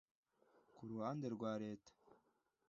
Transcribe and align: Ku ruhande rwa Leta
Ku 0.75 0.81
ruhande 0.89 1.25
rwa 1.35 1.51
Leta 1.63 1.91